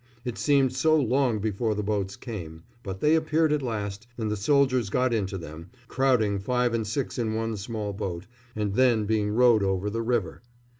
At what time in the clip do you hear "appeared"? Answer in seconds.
3.13-3.53